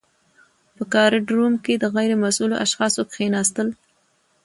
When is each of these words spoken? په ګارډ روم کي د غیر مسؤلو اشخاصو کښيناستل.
په 0.75 0.83
ګارډ 0.93 1.25
روم 1.35 1.53
کي 1.65 1.73
د 1.79 1.83
غیر 1.95 2.11
مسؤلو 2.23 2.55
اشخاصو 2.65 3.01
کښيناستل. 3.09 3.67